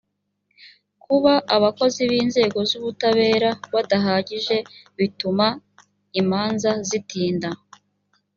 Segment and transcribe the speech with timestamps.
[1.03, 4.57] kuba abakozi b inzego z ubutabera badahagije
[4.97, 5.47] bituma
[6.19, 7.49] imanza zitinda